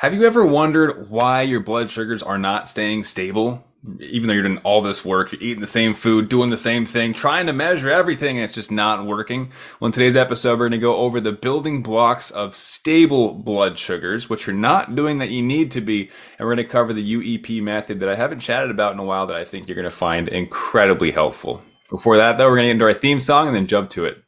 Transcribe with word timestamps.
Have 0.00 0.12
you 0.12 0.24
ever 0.24 0.44
wondered 0.44 1.08
why 1.08 1.40
your 1.40 1.60
blood 1.60 1.88
sugars 1.88 2.22
are 2.22 2.36
not 2.36 2.68
staying 2.68 3.04
stable? 3.04 3.64
Even 3.98 4.28
though 4.28 4.34
you're 4.34 4.42
doing 4.42 4.58
all 4.58 4.82
this 4.82 5.06
work, 5.06 5.32
you're 5.32 5.40
eating 5.40 5.62
the 5.62 5.66
same 5.66 5.94
food, 5.94 6.28
doing 6.28 6.50
the 6.50 6.58
same 6.58 6.84
thing, 6.84 7.14
trying 7.14 7.46
to 7.46 7.54
measure 7.54 7.90
everything, 7.90 8.36
and 8.36 8.44
it's 8.44 8.52
just 8.52 8.70
not 8.70 9.06
working. 9.06 9.50
Well, 9.80 9.86
in 9.86 9.92
today's 9.92 10.14
episode, 10.14 10.58
we're 10.58 10.68
going 10.68 10.72
to 10.72 10.78
go 10.78 10.96
over 10.96 11.18
the 11.18 11.32
building 11.32 11.82
blocks 11.82 12.30
of 12.30 12.54
stable 12.54 13.32
blood 13.32 13.78
sugars, 13.78 14.28
which 14.28 14.46
you're 14.46 14.54
not 14.54 14.94
doing 14.94 15.16
that 15.16 15.30
you 15.30 15.42
need 15.42 15.70
to 15.70 15.80
be. 15.80 16.10
And 16.38 16.46
we're 16.46 16.56
going 16.56 16.66
to 16.66 16.70
cover 16.70 16.92
the 16.92 17.14
UEP 17.14 17.62
method 17.62 18.00
that 18.00 18.10
I 18.10 18.16
haven't 18.16 18.40
chatted 18.40 18.70
about 18.70 18.92
in 18.92 18.98
a 18.98 19.04
while 19.04 19.26
that 19.28 19.36
I 19.38 19.46
think 19.46 19.66
you're 19.66 19.76
going 19.76 19.84
to 19.84 19.90
find 19.90 20.28
incredibly 20.28 21.10
helpful. 21.10 21.62
Before 21.88 22.18
that, 22.18 22.36
though, 22.36 22.50
we're 22.50 22.56
going 22.56 22.64
to 22.64 22.68
get 22.68 22.72
into 22.72 22.84
our 22.84 22.92
theme 22.92 23.18
song 23.18 23.46
and 23.46 23.56
then 23.56 23.66
jump 23.66 23.88
to 23.90 24.04
it. 24.04 24.22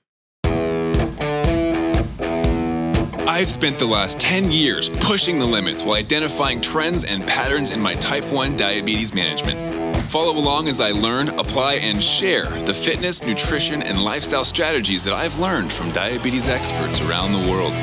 I've 3.38 3.48
spent 3.48 3.78
the 3.78 3.86
last 3.86 4.18
10 4.18 4.50
years 4.50 4.88
pushing 4.88 5.38
the 5.38 5.46
limits 5.46 5.84
while 5.84 5.96
identifying 5.96 6.60
trends 6.60 7.04
and 7.04 7.24
patterns 7.24 7.70
in 7.70 7.80
my 7.80 7.94
type 7.94 8.32
1 8.32 8.56
diabetes 8.56 9.14
management. 9.14 9.96
Follow 10.10 10.36
along 10.36 10.66
as 10.66 10.80
I 10.80 10.90
learn, 10.90 11.28
apply, 11.28 11.74
and 11.74 12.02
share 12.02 12.46
the 12.62 12.74
fitness, 12.74 13.22
nutrition, 13.22 13.80
and 13.80 14.02
lifestyle 14.02 14.44
strategies 14.44 15.04
that 15.04 15.12
I've 15.12 15.38
learned 15.38 15.70
from 15.70 15.92
diabetes 15.92 16.48
experts 16.48 17.00
around 17.00 17.30
the 17.30 17.48
world. 17.48 17.74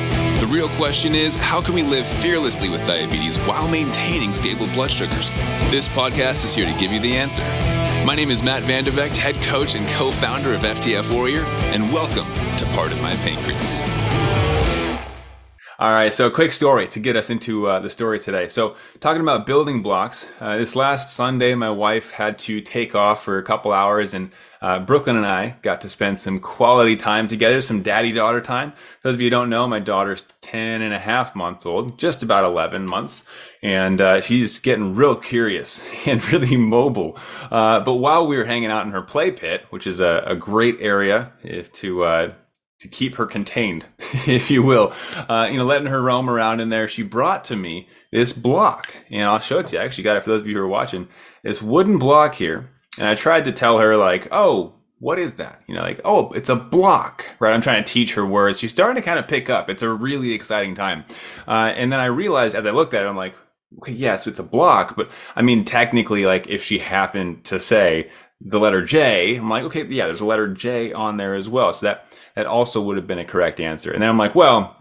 The 0.42 0.48
real 0.52 0.68
question 0.76 1.16
is 1.16 1.36
how 1.36 1.62
can 1.62 1.74
we 1.74 1.84
live 1.84 2.06
fearlessly 2.06 2.68
with 2.68 2.86
diabetes 2.86 3.38
while 3.48 3.70
maintaining 3.70 4.34
stable 4.34 4.68
blood 4.74 4.92
sugars? 4.92 5.30
This 5.72 5.88
podcast 5.88 6.44
is 6.44 6.54
here 6.54 6.68
to 6.68 6.80
give 6.82 6.92
you 6.92 7.00
the 7.00 7.16
answer. 7.16 7.44
My 8.06 8.14
name 8.14 8.30
is 8.30 8.44
Matt 8.44 8.64
Vande 8.64 8.92
Vegte, 8.92 9.16
head 9.16 9.36
coach 9.36 9.76
and 9.76 9.88
co 9.88 10.12
founder 10.12 10.54
of 10.54 10.64
FTF 10.64 11.10
Warrior, 11.16 11.46
and 11.72 11.94
welcome 11.94 12.28
to 12.58 12.66
Part 12.76 12.92
of 12.92 13.02
My 13.02 13.16
Pancreas. 13.16 14.25
All 15.86 15.92
right, 15.92 16.12
so 16.12 16.26
a 16.26 16.32
quick 16.32 16.52
story 16.52 16.88
to 16.88 17.00
get 17.00 17.16
us 17.16 17.30
into 17.30 17.68
uh, 17.68 17.80
the 17.80 17.92
story 17.92 18.20
today. 18.20 18.48
So, 18.48 18.76
talking 19.02 19.22
about 19.22 19.46
building 19.46 19.84
blocks, 19.84 20.26
uh, 20.40 20.58
this 20.58 20.76
last 20.76 21.12
Sunday, 21.12 21.54
my 21.54 21.70
wife 21.70 22.10
had 22.10 22.40
to 22.40 22.60
take 22.60 22.96
off 22.96 23.24
for 23.24 23.38
a 23.38 23.44
couple 23.44 23.72
hours, 23.72 24.16
and 24.16 24.32
uh, 24.64 24.80
Brooklyn 24.80 25.16
and 25.16 25.28
I 25.28 25.58
got 25.62 25.82
to 25.82 25.90
spend 25.90 26.20
some 26.20 26.40
quality 26.40 26.96
time 26.96 27.28
together, 27.28 27.62
some 27.62 27.84
daddy 27.84 28.12
daughter 28.12 28.42
time. 28.42 28.74
Those 29.04 29.14
of 29.14 29.22
you 29.22 29.28
who 29.28 29.30
don't 29.30 29.52
know, 29.52 29.68
my 29.68 29.78
daughter's 29.78 30.24
10 30.42 30.82
and 30.82 30.92
a 30.92 30.98
half 30.98 31.36
months 31.36 31.68
old, 31.68 32.00
just 32.00 32.24
about 32.24 32.46
11 32.46 32.88
months, 32.88 33.28
and 33.62 34.02
uh, 34.02 34.22
she's 34.22 34.58
getting 34.58 34.96
real 34.96 35.16
curious 35.16 35.84
and 36.08 36.28
really 36.32 36.58
mobile. 36.58 37.16
Uh, 37.52 37.80
but 37.82 37.94
while 37.94 38.26
we 38.26 38.38
were 38.38 38.46
hanging 38.46 38.72
out 38.72 38.88
in 38.88 38.92
her 38.92 39.04
play 39.04 39.30
pit, 39.30 39.68
which 39.70 39.86
is 39.86 40.00
a, 40.00 40.24
a 40.26 40.36
great 40.36 40.78
area 40.80 41.32
if 41.44 41.72
to 41.74 42.06
uh, 42.06 42.34
to 42.86 42.96
keep 42.96 43.16
her 43.16 43.26
contained, 43.26 43.86
if 44.28 44.52
you 44.52 44.62
will. 44.62 44.94
Uh, 45.28 45.50
you 45.52 45.58
know, 45.58 45.66
letting 45.66 45.88
her 45.88 46.02
roam 46.02 46.30
around 46.30 46.60
in 46.60 46.70
there. 46.70 46.88
She 46.88 47.02
brought 47.02 47.44
to 47.46 47.56
me 47.56 47.90
this 48.12 48.32
block, 48.32 48.96
and 49.10 49.24
I'll 49.24 49.40
show 49.40 49.60
it 49.60 49.68
to 49.68 49.76
you. 49.76 49.82
I 49.82 49.86
actually 49.86 50.04
got 50.04 50.18
it 50.18 50.24
for 50.24 50.30
those 50.30 50.42
of 50.42 50.48
you 50.48 50.56
who 50.56 50.62
are 50.62 50.68
watching. 50.68 51.08
This 51.44 51.62
wooden 51.62 51.98
block 51.98 52.36
here, 52.36 52.70
and 52.98 53.08
I 53.08 53.16
tried 53.16 53.46
to 53.46 53.52
tell 53.52 53.80
her 53.80 53.98
like, 53.98 54.28
"Oh, 54.32 54.74
what 55.00 55.18
is 55.18 55.36
that?" 55.36 55.62
You 55.68 55.76
know, 55.76 55.82
like, 55.82 56.02
"Oh, 56.06 56.32
it's 56.32 56.50
a 56.50 56.56
block." 56.56 57.26
Right? 57.40 57.54
I'm 57.54 57.62
trying 57.62 57.84
to 57.84 57.92
teach 57.92 58.14
her 58.14 58.26
words. 58.26 58.60
She's 58.60 58.72
starting 58.72 59.02
to 59.02 59.06
kind 59.06 59.20
of 59.20 59.28
pick 59.28 59.50
up. 59.50 59.70
It's 59.70 59.84
a 59.84 59.90
really 59.90 60.32
exciting 60.34 60.76
time. 60.76 61.06
Uh, 61.48 61.74
and 61.76 61.92
then 61.92 62.00
I 62.00 62.06
realized 62.06 62.56
as 62.56 62.68
I 62.68 62.72
looked 62.72 62.94
at 62.94 63.04
it, 63.04 63.08
I'm 63.08 63.18
like, 63.18 63.36
okay, 63.80 63.92
yes, 63.92 64.28
it's 64.28 64.40
a 64.40 64.44
block, 64.44 64.96
but 64.96 65.10
I 65.36 65.42
mean, 65.42 65.66
technically, 65.66 66.26
like 66.26 66.48
if 66.48 66.64
she 66.64 66.78
happened 66.78 67.46
to 67.46 67.60
say 67.60 68.12
the 68.42 68.60
letter 68.60 68.84
J, 68.84 69.36
I'm 69.36 69.50
like, 69.50 69.64
okay, 69.66 69.86
yeah, 69.86 70.06
there's 70.06 70.22
a 70.22 70.26
letter 70.26 70.48
J 70.48 70.94
on 70.94 71.18
there 71.18 71.36
as 71.36 71.48
well. 71.50 71.74
So 71.74 71.88
that 71.88 72.18
that 72.36 72.46
also 72.46 72.82
would 72.82 72.98
have 72.98 73.08
been 73.08 73.20
a 73.20 73.26
correct 73.26 73.60
answer. 73.60 73.92
And 73.92 74.02
then 74.02 74.10
I'm 74.10 74.18
like, 74.18 74.36
well, 74.36 74.76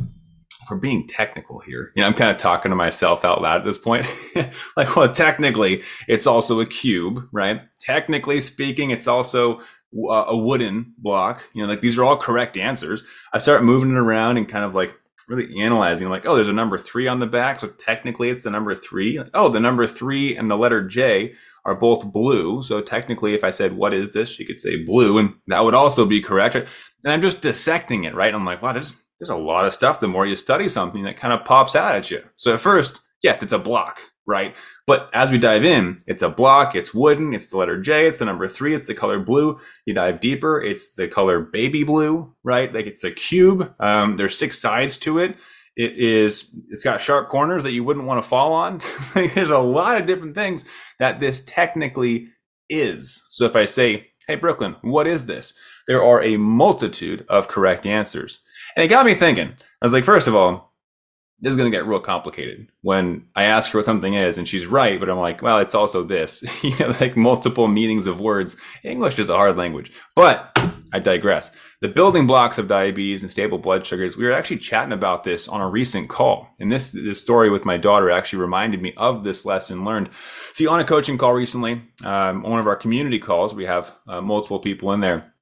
for 0.67 0.77
being 0.77 1.07
technical 1.07 1.61
here, 1.61 1.93
you 1.95 2.03
know, 2.03 2.07
I'm 2.07 2.15
kind 2.15 2.31
of 2.31 2.37
talking 2.37 2.71
to 2.71 2.77
myself 2.77 3.25
out 3.25 3.43
loud 3.43 3.59
at 3.59 3.65
this 3.65 3.79
point. 3.79 4.07
like, 4.77 4.97
well, 4.97 5.13
technically, 5.13 5.83
it's 6.09 6.27
also 6.27 6.61
a 6.61 6.67
cube, 6.67 7.29
right? 7.33 7.63
Technically 7.81 8.41
speaking, 8.41 8.91
it's 8.91 9.07
also 9.07 9.61
uh, 9.97 10.25
a 10.27 10.37
wooden 10.37 10.95
block. 10.99 11.49
You 11.53 11.63
know, 11.63 11.69
like 11.69 11.81
these 11.81 11.99
are 11.99 12.05
all 12.05 12.17
correct 12.17 12.57
answers. 12.57 13.03
I 13.33 13.39
start 13.39 13.63
moving 13.63 13.91
it 13.91 13.97
around 13.97 14.37
and 14.37 14.49
kind 14.49 14.65
of 14.65 14.75
like 14.75 14.95
really 15.29 15.61
analyzing, 15.61 16.09
like, 16.09 16.27
oh, 16.27 16.35
there's 16.35 16.49
a 16.49 16.53
number 16.53 16.77
three 16.77 17.09
on 17.09 17.19
the 17.19 17.27
back, 17.27 17.61
so 17.61 17.69
technically 17.69 18.29
it's 18.29 18.43
the 18.43 18.51
number 18.51 18.75
three. 18.75 19.23
Oh, 19.33 19.49
the 19.49 19.61
number 19.61 19.87
three 19.87 20.37
and 20.37 20.51
the 20.51 20.59
letter 20.59 20.87
J 20.87 21.35
are 21.65 21.75
both 21.75 22.13
blue. 22.13 22.63
So 22.63 22.81
technically, 22.81 23.35
if 23.35 23.45
I 23.45 23.51
said, 23.51 23.77
what 23.77 23.95
is 23.95 24.13
this? 24.13 24.29
She 24.29 24.45
could 24.45 24.59
say 24.59 24.85
blue, 24.85 25.19
and 25.19 25.35
that 25.47 25.65
would 25.65 25.75
also 25.75 26.05
be 26.07 26.21
correct. 26.21 26.55
And 26.55 26.67
I'm 27.05 27.23
just 27.23 27.43
dissecting 27.43 28.05
it, 28.05 28.15
right? 28.15 28.35
I'm 28.35 28.45
like, 28.45 28.63
wow, 28.63 28.73
there's, 28.73 28.95
there's 29.19 29.31
a 29.31 29.37
lot 29.37 29.65
of 29.65 29.75
stuff. 29.75 30.01
The 30.01 30.09
more 30.09 30.27
you 30.27 30.37
study 30.37 30.69
something 30.69 31.05
that 31.05 31.17
kind 31.17 31.33
of 31.33 31.45
pops 31.45 31.75
out 31.77 31.95
at 31.95 32.11
you. 32.11 32.23
So 32.37 32.55
at 32.55 32.61
first, 32.61 33.01
yes, 33.23 33.43
it's 33.43 33.53
a 33.53 33.59
block, 33.59 34.01
right? 34.27 34.55
But 34.87 35.09
as 35.15 35.31
we 35.31 35.39
dive 35.39 35.65
in, 35.65 35.99
it's 36.07 36.23
a 36.23 36.29
block, 36.29 36.75
it's 36.75 36.93
wooden, 36.93 37.33
it's 37.33 37.47
the 37.47 37.57
letter 37.57 37.81
J, 37.81 38.09
it's 38.09 38.19
the 38.19 38.27
number 38.27 38.47
three, 38.49 38.75
it's 38.75 38.87
the 38.87 38.95
color 38.95 39.19
blue. 39.19 39.59
You 39.87 39.95
dive 39.95 40.21
deeper, 40.21 40.61
it's 40.61 40.93
the 40.95 41.09
color 41.09 41.41
baby 41.41 41.85
blue, 41.85 42.35
right? 42.43 42.73
Like 42.73 42.87
it's 42.87 43.05
a 43.05 43.11
cube. 43.11 43.75
Um, 43.81 44.17
there's 44.17 44.39
six 44.39 44.59
sides 44.59 44.99
to 44.99 45.19
it. 45.19 45.37
It 45.77 45.97
is, 45.97 46.55
it's 46.71 46.85
got 46.85 47.03
sharp 47.03 47.29
corners 47.29 47.65
that 47.65 47.73
you 47.73 47.83
wouldn't 47.85 48.07
want 48.07 48.23
to 48.23 48.29
fall 48.29 48.53
on. 48.53 48.81
There's 49.15 49.51
a 49.51 49.59
lot 49.59 50.01
of 50.01 50.07
different 50.07 50.35
things 50.35 50.65
that 50.99 51.21
this 51.21 51.43
technically 51.45 52.29
is. 52.69 53.25
So 53.31 53.45
if 53.45 53.57
I 53.57 53.65
say, 53.65 54.09
Hey, 54.27 54.37
Brooklyn, 54.37 54.77
what 54.81 55.07
is 55.07 55.27
this? 55.27 55.53
There 55.87 56.03
are 56.03 56.23
a 56.23 56.39
multitude 56.39 57.27
of 57.29 57.49
correct 57.49 57.85
answers. 57.85 58.41
And 58.75 58.85
it 58.85 58.89
got 58.89 59.05
me 59.05 59.15
thinking. 59.15 59.49
I 59.49 59.85
was 59.85 59.93
like, 59.93 60.05
first 60.05 60.29
of 60.29 60.35
all, 60.35 60.74
this 61.41 61.51
is 61.51 61.57
going 61.57 61.71
to 61.71 61.77
get 61.77 61.87
real 61.87 62.01
complicated 62.01 62.69
when 62.83 63.27
I 63.35 63.45
ask 63.45 63.71
her 63.73 63.79
what 63.79 63.85
something 63.85 64.15
is 64.15 64.39
and 64.39 64.47
she's 64.47 64.67
right, 64.67 64.99
but 64.99 65.11
I'm 65.11 65.19
like, 65.19 65.43
well, 65.43 65.59
it's 65.59 65.75
also 65.75 66.03
this, 66.03 66.43
you 66.63 66.77
know, 66.79 66.95
like 67.01 67.17
multiple 67.17 67.69
meanings 67.69 68.07
of 68.07 68.21
words. 68.21 68.57
English 68.83 69.19
is 69.19 69.29
a 69.29 69.37
hard 69.37 69.57
language, 69.57 69.93
but 70.15 70.57
I 70.93 71.01
digress. 71.01 71.51
The 71.81 71.89
building 71.89 72.27
blocks 72.27 72.57
of 72.57 72.69
diabetes 72.69 73.23
and 73.23 73.31
stable 73.31 73.59
blood 73.59 73.85
sugars. 73.85 74.17
We 74.17 74.25
were 74.25 74.33
actually 74.33 74.59
chatting 74.59 74.93
about 74.93 75.25
this 75.25 75.49
on 75.49 75.61
a 75.61 75.69
recent 75.69 76.09
call. 76.09 76.49
And 76.61 76.71
this, 76.71 76.93
this 76.93 77.21
story 77.21 77.51
with 77.51 77.65
my 77.65 77.77
daughter 77.77 78.11
actually 78.11 78.41
reminded 78.41 78.81
me 78.81 78.95
of 78.97 79.25
this 79.25 79.45
lesson 79.45 79.85
learned. 79.85 80.11
See, 80.53 80.69
on 80.69 80.79
a 80.79 80.85
coaching 80.85 81.19
call 81.19 81.35
recently, 81.35 81.83
um, 82.05 82.43
one 82.43 82.61
of 82.61 82.69
our 82.69 82.77
community 82.77 83.19
calls, 83.19 83.55
we 83.55 83.67
have 83.67 83.93
uh, 84.07 84.21
multiple 84.21 84.61
people 84.61 84.93
in 84.93 85.01
there. 85.01 85.35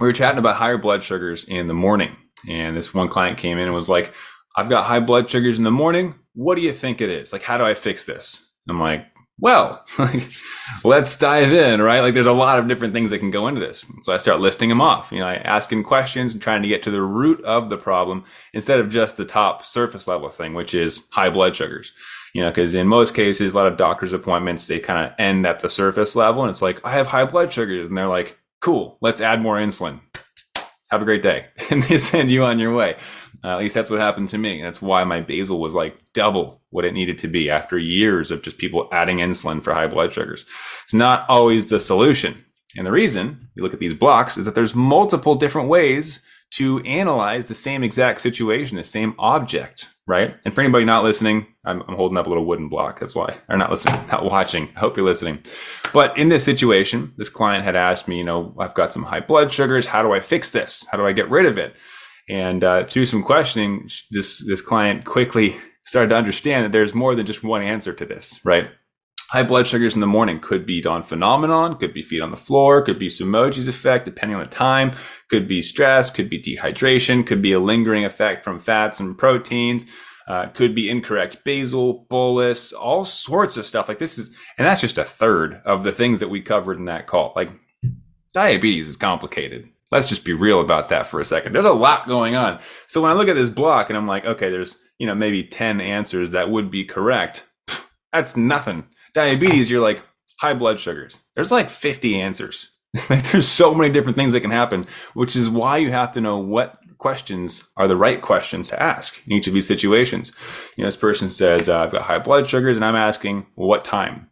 We 0.00 0.06
were 0.06 0.12
chatting 0.14 0.38
about 0.38 0.56
higher 0.56 0.78
blood 0.78 1.02
sugars 1.02 1.44
in 1.44 1.68
the 1.68 1.74
morning. 1.74 2.16
And 2.48 2.76
this 2.76 2.92
one 2.92 3.08
client 3.08 3.38
came 3.38 3.58
in 3.58 3.66
and 3.66 3.74
was 3.74 3.88
like, 3.88 4.14
I've 4.56 4.68
got 4.68 4.84
high 4.84 5.00
blood 5.00 5.30
sugars 5.30 5.58
in 5.58 5.64
the 5.64 5.70
morning. 5.70 6.14
What 6.34 6.56
do 6.56 6.62
you 6.62 6.72
think 6.72 7.00
it 7.00 7.10
is? 7.10 7.32
Like, 7.32 7.42
how 7.42 7.58
do 7.58 7.64
I 7.64 7.74
fix 7.74 8.04
this? 8.04 8.44
I'm 8.68 8.80
like, 8.80 9.06
well, 9.40 9.84
like, 9.98 10.30
let's 10.84 11.18
dive 11.18 11.52
in, 11.52 11.82
right? 11.82 12.00
Like, 12.00 12.14
there's 12.14 12.26
a 12.26 12.32
lot 12.32 12.58
of 12.58 12.68
different 12.68 12.94
things 12.94 13.10
that 13.10 13.18
can 13.18 13.30
go 13.30 13.48
into 13.48 13.60
this. 13.60 13.84
So 14.02 14.12
I 14.14 14.18
start 14.18 14.40
listing 14.40 14.68
them 14.68 14.80
off. 14.80 15.10
You 15.10 15.18
know, 15.18 15.26
I 15.26 15.36
ask 15.36 15.72
him 15.72 15.82
questions 15.82 16.32
and 16.32 16.42
trying 16.42 16.62
to 16.62 16.68
get 16.68 16.82
to 16.84 16.90
the 16.90 17.02
root 17.02 17.42
of 17.44 17.68
the 17.68 17.76
problem 17.76 18.24
instead 18.52 18.78
of 18.78 18.90
just 18.90 19.16
the 19.16 19.24
top 19.24 19.64
surface 19.64 20.06
level 20.06 20.28
thing, 20.28 20.54
which 20.54 20.74
is 20.74 21.06
high 21.10 21.30
blood 21.30 21.56
sugars. 21.56 21.92
You 22.32 22.42
know, 22.42 22.50
because 22.50 22.74
in 22.74 22.88
most 22.88 23.14
cases, 23.14 23.54
a 23.54 23.56
lot 23.56 23.68
of 23.68 23.76
doctor's 23.76 24.12
appointments, 24.12 24.66
they 24.66 24.80
kind 24.80 25.06
of 25.06 25.12
end 25.18 25.46
at 25.46 25.60
the 25.60 25.70
surface 25.70 26.16
level. 26.16 26.42
And 26.42 26.50
it's 26.50 26.62
like, 26.62 26.80
I 26.84 26.90
have 26.92 27.06
high 27.06 27.24
blood 27.24 27.52
sugars. 27.52 27.88
And 27.88 27.96
they're 27.96 28.08
like, 28.08 28.38
cool, 28.60 28.98
let's 29.00 29.20
add 29.20 29.40
more 29.40 29.56
insulin. 29.56 30.00
Have 30.90 31.02
a 31.02 31.04
great 31.04 31.22
day. 31.22 31.46
And 31.70 31.82
they 31.84 31.98
send 31.98 32.30
you 32.30 32.44
on 32.44 32.58
your 32.58 32.74
way. 32.74 32.96
Uh, 33.44 33.48
at 33.48 33.58
least 33.58 33.74
that's 33.74 33.90
what 33.90 34.00
happened 34.00 34.30
to 34.30 34.38
me. 34.38 34.62
That's 34.62 34.80
why 34.80 35.04
my 35.04 35.20
basal 35.20 35.60
was 35.60 35.74
like 35.74 35.98
double 36.14 36.62
what 36.70 36.86
it 36.86 36.94
needed 36.94 37.18
to 37.18 37.28
be 37.28 37.50
after 37.50 37.76
years 37.76 38.30
of 38.30 38.40
just 38.40 38.56
people 38.56 38.88
adding 38.90 39.18
insulin 39.18 39.62
for 39.62 39.74
high 39.74 39.86
blood 39.86 40.12
sugars. 40.12 40.46
It's 40.82 40.94
not 40.94 41.26
always 41.28 41.66
the 41.66 41.78
solution. 41.78 42.42
And 42.76 42.86
the 42.86 42.92
reason 42.92 43.50
you 43.54 43.62
look 43.62 43.74
at 43.74 43.80
these 43.80 43.94
blocks 43.94 44.38
is 44.38 44.46
that 44.46 44.54
there's 44.54 44.74
multiple 44.74 45.34
different 45.34 45.68
ways 45.68 46.20
to 46.52 46.80
analyze 46.80 47.46
the 47.46 47.54
same 47.54 47.82
exact 47.82 48.20
situation, 48.20 48.76
the 48.76 48.84
same 48.84 49.14
object, 49.18 49.88
right? 50.06 50.36
And 50.44 50.54
for 50.54 50.62
anybody 50.62 50.84
not 50.84 51.04
listening, 51.04 51.46
I'm, 51.64 51.82
I'm, 51.88 51.96
holding 51.96 52.16
up 52.16 52.26
a 52.26 52.28
little 52.28 52.46
wooden 52.46 52.68
block. 52.68 53.00
That's 53.00 53.14
why, 53.14 53.36
or 53.48 53.56
not 53.56 53.70
listening, 53.70 54.00
not 54.12 54.24
watching. 54.24 54.70
I 54.76 54.80
hope 54.80 54.96
you're 54.96 55.04
listening. 55.04 55.40
But 55.92 56.16
in 56.16 56.28
this 56.28 56.44
situation, 56.44 57.12
this 57.16 57.28
client 57.28 57.64
had 57.64 57.76
asked 57.76 58.08
me, 58.08 58.18
you 58.18 58.24
know, 58.24 58.54
I've 58.58 58.74
got 58.74 58.92
some 58.92 59.02
high 59.02 59.20
blood 59.20 59.52
sugars. 59.52 59.86
How 59.86 60.02
do 60.02 60.12
I 60.12 60.20
fix 60.20 60.50
this? 60.50 60.86
How 60.90 60.96
do 60.96 61.06
I 61.06 61.12
get 61.12 61.28
rid 61.28 61.46
of 61.46 61.58
it? 61.58 61.74
And 62.28 62.64
uh, 62.64 62.84
through 62.84 63.06
some 63.06 63.22
questioning, 63.22 63.88
this 64.10 64.44
this 64.46 64.60
client 64.60 65.04
quickly 65.04 65.56
started 65.84 66.08
to 66.08 66.16
understand 66.16 66.64
that 66.64 66.72
there's 66.72 66.94
more 66.94 67.14
than 67.14 67.26
just 67.26 67.44
one 67.44 67.62
answer 67.62 67.92
to 67.92 68.06
this, 68.06 68.40
right? 68.44 68.70
High 69.30 69.42
blood 69.42 69.66
sugars 69.66 69.94
in 69.94 70.00
the 70.00 70.06
morning 70.06 70.38
could 70.38 70.64
be 70.64 70.80
dawn 70.80 71.02
phenomenon, 71.02 71.76
could 71.76 71.92
be 71.92 72.02
feet 72.02 72.20
on 72.20 72.30
the 72.30 72.36
floor, 72.36 72.82
could 72.82 72.98
be 72.98 73.08
Somogyi's 73.08 73.68
effect, 73.68 74.04
depending 74.04 74.36
on 74.36 74.44
the 74.44 74.48
time, 74.48 74.92
could 75.28 75.48
be 75.48 75.60
stress, 75.60 76.10
could 76.10 76.30
be 76.30 76.40
dehydration, 76.40 77.26
could 77.26 77.42
be 77.42 77.52
a 77.52 77.58
lingering 77.58 78.04
effect 78.04 78.44
from 78.44 78.60
fats 78.60 79.00
and 79.00 79.18
proteins, 79.18 79.86
uh, 80.28 80.48
could 80.48 80.74
be 80.74 80.88
incorrect 80.88 81.38
basal, 81.44 82.06
bolus, 82.08 82.72
all 82.72 83.04
sorts 83.04 83.56
of 83.56 83.66
stuff 83.66 83.88
like 83.88 83.98
this 83.98 84.18
is, 84.18 84.30
and 84.56 84.66
that's 84.66 84.80
just 84.80 84.98
a 84.98 85.04
third 85.04 85.60
of 85.64 85.82
the 85.82 85.92
things 85.92 86.20
that 86.20 86.30
we 86.30 86.40
covered 86.40 86.78
in 86.78 86.84
that 86.84 87.06
call. 87.06 87.32
Like 87.34 87.50
diabetes 88.32 88.88
is 88.88 88.96
complicated. 88.96 89.68
Let's 89.94 90.08
just 90.08 90.24
be 90.24 90.34
real 90.34 90.60
about 90.60 90.90
that 90.90 91.06
for 91.06 91.20
a 91.20 91.24
second. 91.24 91.54
There's 91.54 91.64
a 91.64 91.72
lot 91.72 92.06
going 92.06 92.34
on. 92.36 92.60
So 92.86 93.00
when 93.00 93.10
I 93.10 93.14
look 93.14 93.28
at 93.28 93.36
this 93.36 93.48
block 93.48 93.88
and 93.88 93.96
I'm 93.96 94.06
like, 94.06 94.26
okay, 94.26 94.50
there's 94.50 94.76
you 94.98 95.06
know, 95.06 95.14
maybe 95.14 95.42
10 95.42 95.80
answers 95.80 96.30
that 96.30 96.50
would 96.50 96.70
be 96.70 96.84
correct. 96.84 97.44
That's 98.12 98.36
nothing. 98.36 98.86
Diabetes, 99.12 99.70
you're 99.70 99.80
like 99.80 100.04
high 100.38 100.54
blood 100.54 100.80
sugars. 100.80 101.18
There's 101.34 101.50
like 101.50 101.70
50 101.70 102.20
answers. 102.20 102.70
like 103.10 103.30
there's 103.30 103.48
so 103.48 103.74
many 103.74 103.92
different 103.92 104.16
things 104.16 104.32
that 104.32 104.40
can 104.40 104.50
happen, 104.50 104.86
which 105.14 105.34
is 105.34 105.48
why 105.48 105.78
you 105.78 105.90
have 105.90 106.12
to 106.12 106.20
know 106.20 106.38
what 106.38 106.78
questions 106.98 107.68
are 107.76 107.88
the 107.88 107.96
right 107.96 108.20
questions 108.20 108.68
to 108.68 108.80
ask 108.80 109.20
in 109.26 109.32
each 109.32 109.48
of 109.48 109.54
these 109.54 109.66
situations. 109.66 110.30
You 110.76 110.82
know, 110.82 110.88
this 110.88 110.96
person 110.96 111.28
says, 111.28 111.68
uh, 111.68 111.80
I've 111.80 111.92
got 111.92 112.02
high 112.02 112.20
blood 112.20 112.46
sugars, 112.46 112.76
and 112.76 112.84
I'm 112.84 112.94
asking, 112.94 113.46
well, 113.56 113.68
what 113.68 113.84
time? 113.84 114.30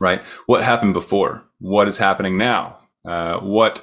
Right? 0.00 0.22
What 0.46 0.62
happened 0.62 0.92
before? 0.92 1.44
What 1.58 1.88
is 1.88 1.98
happening 1.98 2.36
now? 2.36 2.78
Uh, 3.08 3.38
what 3.38 3.82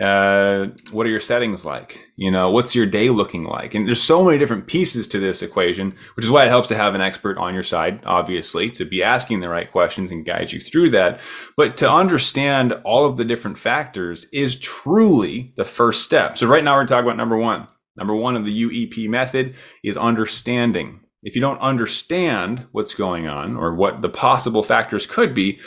uh, 0.00 0.66
what 0.90 1.06
are 1.06 1.10
your 1.10 1.20
settings 1.20 1.64
like? 1.64 2.00
You 2.16 2.30
know, 2.30 2.50
what's 2.50 2.74
your 2.74 2.84
day 2.84 3.08
looking 3.08 3.44
like? 3.44 3.74
And 3.74 3.86
there's 3.86 4.02
so 4.02 4.22
many 4.22 4.36
different 4.36 4.66
pieces 4.66 5.08
to 5.08 5.18
this 5.18 5.40
equation, 5.40 5.94
which 6.14 6.24
is 6.24 6.30
why 6.30 6.44
it 6.44 6.50
helps 6.50 6.68
to 6.68 6.76
have 6.76 6.94
an 6.94 7.00
expert 7.00 7.38
on 7.38 7.54
your 7.54 7.62
side, 7.62 8.02
obviously, 8.04 8.70
to 8.72 8.84
be 8.84 9.02
asking 9.02 9.40
the 9.40 9.48
right 9.48 9.70
questions 9.70 10.10
and 10.10 10.26
guide 10.26 10.52
you 10.52 10.60
through 10.60 10.90
that. 10.90 11.20
But 11.56 11.78
to 11.78 11.90
understand 11.90 12.74
all 12.84 13.06
of 13.06 13.16
the 13.16 13.24
different 13.24 13.56
factors 13.56 14.26
is 14.32 14.56
truly 14.56 15.54
the 15.56 15.64
first 15.64 16.02
step. 16.02 16.36
So 16.36 16.46
right 16.46 16.64
now 16.64 16.74
we're 16.74 16.86
talking 16.86 17.06
about 17.06 17.16
number 17.16 17.38
one. 17.38 17.66
Number 17.96 18.14
one 18.14 18.36
of 18.36 18.44
the 18.44 18.64
UEP 18.64 19.08
method 19.08 19.54
is 19.82 19.96
understanding. 19.96 21.00
If 21.22 21.34
you 21.34 21.40
don't 21.40 21.60
understand 21.60 22.66
what's 22.72 22.94
going 22.94 23.26
on 23.26 23.56
or 23.56 23.74
what 23.74 24.02
the 24.02 24.10
possible 24.10 24.62
factors 24.62 25.06
could 25.06 25.32
be, 25.32 25.58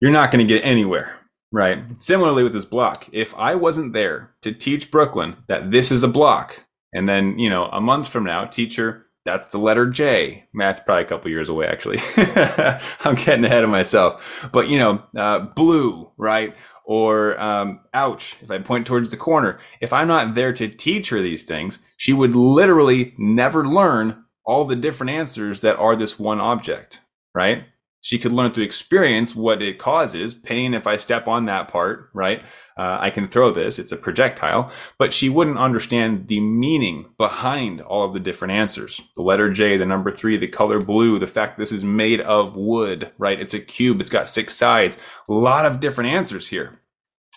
you're 0.00 0.12
not 0.12 0.30
going 0.30 0.46
to 0.46 0.54
get 0.54 0.64
anywhere 0.64 1.18
Right. 1.50 1.82
Similarly 2.02 2.42
with 2.42 2.52
this 2.52 2.66
block, 2.66 3.08
if 3.10 3.34
I 3.34 3.54
wasn't 3.54 3.94
there 3.94 4.34
to 4.42 4.52
teach 4.52 4.90
Brooklyn 4.90 5.36
that 5.46 5.70
this 5.70 5.90
is 5.90 6.02
a 6.02 6.08
block, 6.08 6.64
and 6.92 7.08
then, 7.08 7.38
you 7.38 7.50
know, 7.50 7.66
a 7.66 7.80
month 7.80 8.08
from 8.08 8.24
now, 8.24 8.44
teacher, 8.44 9.06
that's 9.24 9.48
the 9.48 9.58
letter 9.58 9.86
J. 9.86 10.44
That's 10.54 10.80
probably 10.80 11.04
a 11.04 11.08
couple 11.08 11.30
years 11.30 11.48
away, 11.48 11.66
actually. 11.66 11.98
I'm 13.04 13.14
getting 13.14 13.44
ahead 13.44 13.64
of 13.64 13.70
myself. 13.70 14.48
But, 14.52 14.68
you 14.68 14.78
know, 14.78 15.02
uh, 15.16 15.40
blue, 15.40 16.10
right? 16.16 16.54
Or, 16.84 17.38
um, 17.38 17.80
ouch, 17.92 18.36
if 18.42 18.50
I 18.50 18.58
point 18.58 18.86
towards 18.86 19.10
the 19.10 19.18
corner. 19.18 19.58
If 19.80 19.92
I'm 19.92 20.08
not 20.08 20.34
there 20.34 20.54
to 20.54 20.68
teach 20.68 21.10
her 21.10 21.20
these 21.20 21.44
things, 21.44 21.78
she 21.98 22.14
would 22.14 22.34
literally 22.34 23.14
never 23.18 23.66
learn 23.66 24.24
all 24.46 24.64
the 24.64 24.76
different 24.76 25.10
answers 25.10 25.60
that 25.60 25.76
are 25.76 25.94
this 25.94 26.18
one 26.18 26.40
object, 26.40 27.00
right? 27.34 27.64
She 28.00 28.18
could 28.18 28.32
learn 28.32 28.52
through 28.52 28.64
experience 28.64 29.34
what 29.34 29.60
it 29.60 29.78
causes. 29.78 30.34
Pain 30.34 30.74
if 30.74 30.86
i 30.86 30.96
step 30.96 31.26
on 31.26 31.46
that 31.46 31.68
part 31.68 32.10
right 32.14 32.42
uh, 32.76 32.98
i 33.00 33.10
can 33.10 33.26
throw 33.26 33.50
this 33.52 33.78
it's 33.78 33.92
a 33.92 33.96
projectile 33.96 34.70
but 34.98 35.12
she 35.12 35.28
wouldn't 35.28 35.58
understand 35.58 36.28
the 36.28 36.40
meaning 36.40 37.06
behind 37.18 37.80
all 37.80 38.04
of 38.04 38.12
the 38.12 38.20
different 38.20 38.52
answers. 38.52 39.00
The 39.16 39.22
letter 39.22 39.50
j 39.50 39.76
the 39.76 39.86
number 39.86 40.10
three 40.10 40.36
the 40.36 40.48
color 40.48 40.80
blue 40.80 41.18
the 41.18 41.26
fact 41.26 41.58
this 41.58 41.72
is 41.72 41.84
made 41.84 42.20
of 42.20 42.56
wood 42.56 43.12
right 43.18 43.40
it's 43.40 43.54
a 43.54 43.60
cube 43.60 44.00
it's 44.00 44.10
got 44.10 44.28
six 44.28 44.54
sides 44.54 44.98
a 45.28 45.32
lot 45.32 45.66
of 45.66 45.80
different 45.80 46.10
answers 46.10 46.48
here. 46.48 46.80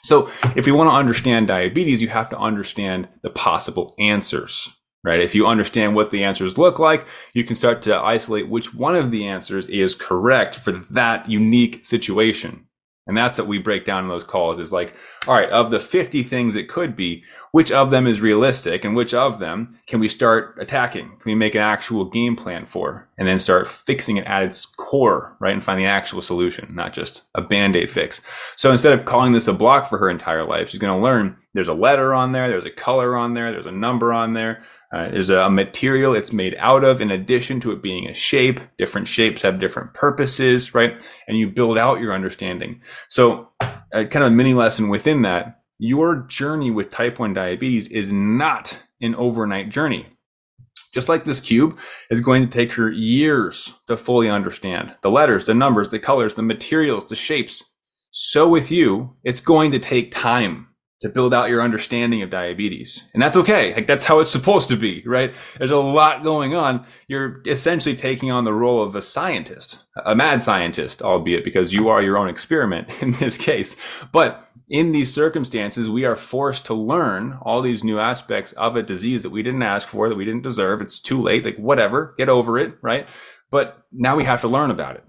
So 0.03 0.31
if 0.55 0.65
we 0.65 0.71
want 0.71 0.89
to 0.89 0.95
understand 0.95 1.47
diabetes 1.47 2.01
you 2.01 2.09
have 2.09 2.29
to 2.29 2.37
understand 2.37 3.07
the 3.21 3.29
possible 3.29 3.95
answers 3.99 4.69
right? 5.03 5.19
If 5.19 5.33
you 5.33 5.47
understand 5.47 5.95
what 5.95 6.11
the 6.11 6.23
answers 6.23 6.57
look 6.57 6.79
like, 6.79 7.07
you 7.33 7.43
can 7.43 7.55
start 7.55 7.81
to 7.83 7.97
isolate 7.97 8.49
which 8.49 8.73
one 8.73 8.95
of 8.95 9.11
the 9.11 9.27
answers 9.27 9.65
is 9.67 9.95
correct 9.95 10.55
for 10.55 10.71
that 10.71 11.29
unique 11.29 11.85
situation. 11.85 12.67
And 13.07 13.17
that's 13.17 13.39
what 13.39 13.47
we 13.47 13.57
break 13.57 13.83
down 13.85 14.03
in 14.03 14.09
those 14.09 14.23
calls 14.23 14.59
is 14.59 14.71
like, 14.71 14.93
all 15.27 15.33
right, 15.33 15.49
of 15.49 15.71
the 15.71 15.79
50 15.79 16.21
things 16.21 16.55
it 16.55 16.69
could 16.69 16.95
be, 16.95 17.23
which 17.51 17.71
of 17.71 17.89
them 17.89 18.05
is 18.05 18.21
realistic 18.21 18.85
and 18.85 18.95
which 18.95 19.13
of 19.13 19.39
them 19.39 19.77
can 19.87 19.99
we 19.99 20.07
start 20.07 20.55
attacking? 20.59 21.07
Can 21.07 21.31
we 21.31 21.35
make 21.35 21.55
an 21.55 21.61
actual 21.61 22.05
game 22.05 22.35
plan 22.35 22.65
for 22.65 23.09
and 23.17 23.27
then 23.27 23.39
start 23.39 23.67
fixing 23.67 24.17
it 24.17 24.27
at 24.27 24.43
its 24.43 24.65
core, 24.65 25.35
right? 25.39 25.53
And 25.53 25.65
find 25.65 25.79
the 25.79 25.85
actual 25.85 26.21
solution, 26.21 26.73
not 26.75 26.93
just 26.93 27.23
a 27.33 27.41
band 27.41 27.75
aid 27.75 27.89
fix. 27.89 28.21
So 28.55 28.71
instead 28.71 28.97
of 28.97 29.05
calling 29.05 29.33
this 29.33 29.47
a 29.47 29.53
block 29.53 29.89
for 29.89 29.97
her 29.97 30.09
entire 30.09 30.45
life, 30.45 30.69
she's 30.69 30.79
going 30.79 30.95
to 30.95 31.03
learn 31.03 31.37
there's 31.53 31.67
a 31.67 31.73
letter 31.73 32.13
on 32.13 32.31
there, 32.31 32.47
there's 32.47 32.65
a 32.65 32.71
color 32.71 33.17
on 33.17 33.33
there, 33.33 33.51
there's 33.51 33.65
a 33.65 33.71
number 33.71 34.13
on 34.13 34.33
there. 34.33 34.63
Uh, 34.93 35.09
there's 35.09 35.29
a, 35.29 35.49
material 35.49 36.13
it's 36.13 36.33
made 36.33 36.55
out 36.59 36.83
of 36.83 36.99
in 36.99 37.11
addition 37.11 37.59
to 37.61 37.71
it 37.71 37.81
being 37.81 38.07
a 38.07 38.13
shape. 38.13 38.59
Different 38.77 39.07
shapes 39.07 39.41
have 39.41 39.59
different 39.59 39.93
purposes, 39.93 40.73
right? 40.73 41.07
And 41.27 41.37
you 41.37 41.49
build 41.49 41.77
out 41.77 42.01
your 42.01 42.13
understanding. 42.13 42.81
So, 43.07 43.49
uh, 43.61 44.03
kind 44.05 44.17
of 44.17 44.31
a 44.31 44.31
mini 44.31 44.53
lesson 44.53 44.89
within 44.89 45.21
that, 45.21 45.61
your 45.77 46.17
journey 46.27 46.71
with 46.71 46.91
type 46.91 47.19
1 47.19 47.33
diabetes 47.33 47.87
is 47.87 48.11
not 48.11 48.77
an 49.01 49.15
overnight 49.15 49.69
journey. 49.69 50.05
Just 50.93 51.07
like 51.07 51.23
this 51.23 51.39
cube 51.39 51.79
is 52.09 52.19
going 52.19 52.43
to 52.43 52.49
take 52.49 52.73
her 52.73 52.91
years 52.91 53.73
to 53.87 53.95
fully 53.95 54.29
understand 54.29 54.93
the 55.01 55.11
letters, 55.11 55.45
the 55.45 55.53
numbers, 55.53 55.89
the 55.89 55.99
colors, 55.99 56.35
the 56.35 56.41
materials, 56.41 57.07
the 57.07 57.15
shapes. 57.15 57.63
So 58.11 58.49
with 58.49 58.71
you, 58.71 59.15
it's 59.23 59.39
going 59.39 59.71
to 59.71 59.79
take 59.79 60.11
time 60.11 60.67
to 61.01 61.09
build 61.09 61.33
out 61.33 61.49
your 61.49 61.61
understanding 61.61 62.21
of 62.21 62.29
diabetes. 62.29 63.03
And 63.13 63.21
that's 63.21 63.35
okay. 63.35 63.73
Like 63.73 63.87
that's 63.87 64.05
how 64.05 64.19
it's 64.19 64.29
supposed 64.29 64.69
to 64.69 64.77
be, 64.77 65.01
right? 65.05 65.33
There's 65.57 65.71
a 65.71 65.77
lot 65.77 66.23
going 66.23 66.55
on. 66.55 66.85
You're 67.07 67.41
essentially 67.47 67.95
taking 67.95 68.29
on 68.29 68.43
the 68.43 68.53
role 68.53 68.83
of 68.83 68.95
a 68.95 69.01
scientist, 69.01 69.79
a 70.05 70.15
mad 70.15 70.43
scientist, 70.43 71.01
albeit 71.01 71.43
because 71.43 71.73
you 71.73 71.89
are 71.89 72.03
your 72.03 72.19
own 72.19 72.29
experiment 72.29 72.87
in 73.01 73.13
this 73.13 73.37
case. 73.37 73.75
But 74.11 74.47
in 74.69 74.91
these 74.91 75.11
circumstances, 75.11 75.89
we 75.89 76.05
are 76.05 76.15
forced 76.15 76.67
to 76.67 76.75
learn 76.75 77.39
all 77.41 77.63
these 77.63 77.83
new 77.83 77.99
aspects 77.99 78.53
of 78.53 78.75
a 78.75 78.83
disease 78.83 79.23
that 79.23 79.31
we 79.31 79.41
didn't 79.41 79.63
ask 79.63 79.87
for, 79.87 80.07
that 80.07 80.15
we 80.15 80.25
didn't 80.25 80.43
deserve. 80.43 80.81
It's 80.81 80.99
too 80.99 81.19
late. 81.19 81.43
Like 81.43 81.57
whatever, 81.57 82.13
get 82.17 82.29
over 82.29 82.59
it, 82.59 82.75
right? 82.83 83.09
But 83.49 83.85
now 83.91 84.15
we 84.15 84.23
have 84.23 84.41
to 84.41 84.47
learn 84.47 84.69
about 84.69 84.95
it. 84.95 85.03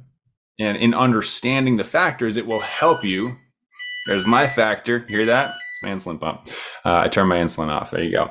And 0.59 0.79
in 0.79 0.94
understanding 0.94 1.77
the 1.77 1.85
factors, 1.85 2.39
it 2.39 2.47
will 2.47 2.61
help 2.61 3.05
you. 3.05 3.37
There's 4.06 4.27
my 4.27 4.49
factor. 4.49 5.05
Hear 5.06 5.27
that? 5.27 5.55
My 5.82 5.90
insulin 5.90 6.20
pump. 6.20 6.49
Uh, 6.84 6.99
I 6.99 7.08
turn 7.08 7.29
my 7.29 7.38
insulin 7.38 7.69
off. 7.69 7.90
There 7.90 8.02
you 8.02 8.12
go. 8.12 8.31